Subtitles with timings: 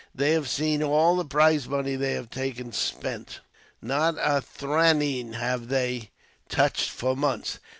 [0.15, 3.39] They have seen all the prize money they have taken spent.
[3.83, 6.09] Not a thraneen have they
[6.49, 7.59] touched for months.